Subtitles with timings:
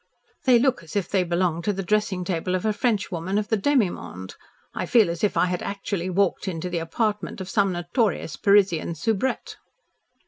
[0.45, 3.49] "They look as if they belonged to the dressing table of a French woman of
[3.49, 4.33] the demi monde.
[4.73, 8.95] I feel as if I had actually walked into the apartment of some notorious Parisian
[8.95, 9.57] soubrette."